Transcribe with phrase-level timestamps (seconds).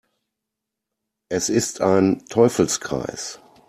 [1.29, 3.39] Es ist ein Teufelskreis.